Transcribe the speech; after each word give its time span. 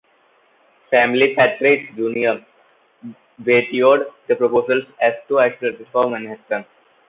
Family 0.89 1.35
patriarch 1.37 1.95
Junior 1.95 2.43
vetoed 3.37 4.07
the 4.27 4.35
proposals 4.35 4.85
as 4.99 5.13
too 5.27 5.37
isolated 5.37 5.85
from 5.91 6.13
Manhattan. 6.13 6.65